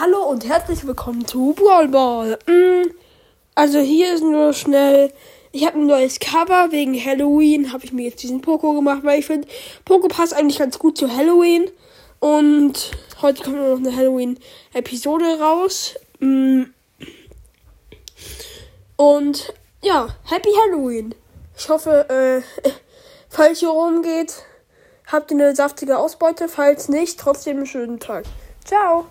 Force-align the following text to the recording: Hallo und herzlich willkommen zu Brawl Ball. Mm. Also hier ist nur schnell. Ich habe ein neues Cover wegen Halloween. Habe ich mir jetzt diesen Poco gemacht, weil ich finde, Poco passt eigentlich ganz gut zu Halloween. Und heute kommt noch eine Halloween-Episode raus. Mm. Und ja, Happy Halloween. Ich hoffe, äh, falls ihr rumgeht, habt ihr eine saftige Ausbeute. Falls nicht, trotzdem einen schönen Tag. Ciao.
Hallo 0.00 0.22
und 0.30 0.48
herzlich 0.48 0.86
willkommen 0.86 1.26
zu 1.26 1.52
Brawl 1.52 1.88
Ball. 1.88 2.38
Mm. 2.46 2.88
Also 3.54 3.80
hier 3.80 4.14
ist 4.14 4.22
nur 4.22 4.54
schnell. 4.54 5.12
Ich 5.52 5.66
habe 5.66 5.78
ein 5.78 5.84
neues 5.84 6.18
Cover 6.18 6.72
wegen 6.72 6.94
Halloween. 6.94 7.70
Habe 7.70 7.84
ich 7.84 7.92
mir 7.92 8.06
jetzt 8.06 8.22
diesen 8.22 8.40
Poco 8.40 8.72
gemacht, 8.72 9.00
weil 9.02 9.18
ich 9.18 9.26
finde, 9.26 9.46
Poco 9.84 10.08
passt 10.08 10.32
eigentlich 10.32 10.58
ganz 10.58 10.78
gut 10.78 10.96
zu 10.96 11.14
Halloween. 11.14 11.70
Und 12.18 12.92
heute 13.20 13.42
kommt 13.42 13.58
noch 13.58 13.76
eine 13.76 13.94
Halloween-Episode 13.94 15.38
raus. 15.38 15.96
Mm. 16.18 16.62
Und 18.96 19.52
ja, 19.82 20.16
Happy 20.24 20.50
Halloween. 20.64 21.14
Ich 21.58 21.68
hoffe, 21.68 22.08
äh, 22.08 22.70
falls 23.28 23.60
ihr 23.60 23.68
rumgeht, 23.68 24.32
habt 25.08 25.30
ihr 25.30 25.36
eine 25.36 25.54
saftige 25.54 25.98
Ausbeute. 25.98 26.48
Falls 26.48 26.88
nicht, 26.88 27.20
trotzdem 27.20 27.58
einen 27.58 27.66
schönen 27.66 28.00
Tag. 28.00 28.24
Ciao. 28.64 29.10